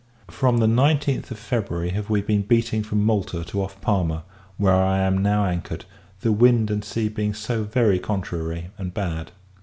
From 0.31 0.57
the 0.57 0.65
19th 0.65 1.29
of 1.29 1.37
February, 1.37 1.91
have 1.91 2.09
we 2.09 2.23
been 2.23 2.41
beating 2.41 2.81
from 2.81 3.03
Malta 3.05 3.43
to 3.45 3.61
off 3.61 3.79
Palma; 3.81 4.23
where 4.57 4.73
I 4.73 4.97
am 4.97 5.19
now 5.19 5.45
anchored, 5.45 5.85
the 6.21 6.31
wind 6.31 6.71
and 6.71 6.83
sea 6.83 7.07
being 7.07 7.35
so 7.35 7.61
very 7.65 7.99
contrary 7.99 8.71
and 8.79 8.95
bad. 8.95 9.31